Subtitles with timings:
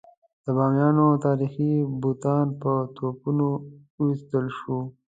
[0.45, 3.47] د بامیانو تاریخي بوتان په توپونو
[3.99, 4.83] وویشتل شول.